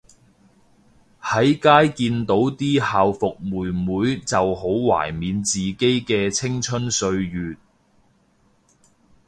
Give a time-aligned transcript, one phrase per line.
[1.21, 7.55] 喺街見到啲校服妹妹就好懷緬自己嘅青春歲月